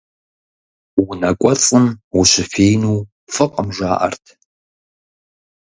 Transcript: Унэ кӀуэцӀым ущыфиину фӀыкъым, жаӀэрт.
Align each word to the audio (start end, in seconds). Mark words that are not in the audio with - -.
Унэ 1.05 1.31
кӀуэцӀым 1.39 1.85
ущыфиину 2.19 2.97
фӀыкъым, 3.33 3.67
жаӀэрт. 3.75 4.25